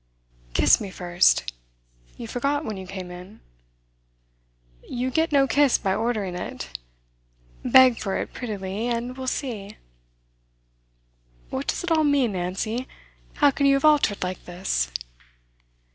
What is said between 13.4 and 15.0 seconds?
can you have altered like this?